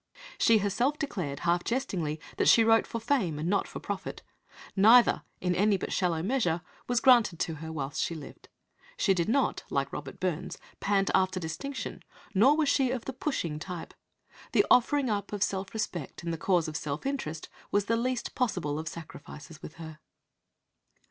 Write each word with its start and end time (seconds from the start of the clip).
She 0.39 0.57
herself 0.57 0.97
declared, 0.97 1.41
half 1.41 1.63
jestingly, 1.63 2.19
that 2.37 2.47
she 2.49 2.63
wrote 2.63 2.87
for 2.87 2.99
fame 2.99 3.37
and 3.37 3.47
not 3.47 3.67
for 3.67 3.79
profit. 3.79 4.23
Neither, 4.75 5.21
in 5.41 5.53
any 5.53 5.77
but 5.77 5.93
shallow 5.93 6.23
measure, 6.23 6.61
was 6.87 6.99
granted 6.99 7.37
to 7.41 7.53
her 7.61 7.71
whilst 7.71 8.01
she 8.01 8.15
lived. 8.15 8.49
She 8.97 9.13
did 9.13 9.29
not, 9.29 9.63
like 9.69 9.93
Robert 9.93 10.19
Burns, 10.19 10.57
"pant 10.79 11.11
after 11.13 11.39
distinction," 11.39 12.01
nor 12.33 12.57
was 12.57 12.67
she 12.67 12.89
of 12.89 13.05
the 13.05 13.13
"pushing" 13.13 13.59
type. 13.59 13.93
The 14.53 14.65
offering 14.71 15.07
up 15.11 15.31
of 15.33 15.43
self 15.43 15.71
respect 15.71 16.23
in 16.23 16.31
the 16.31 16.35
cause 16.39 16.67
of 16.67 16.75
self 16.75 17.05
interest 17.05 17.47
was 17.69 17.85
the 17.85 17.95
least 17.95 18.33
possible 18.33 18.79
of 18.79 18.87
sacrifices 18.87 19.61
with 19.61 19.75
her. 19.75 19.99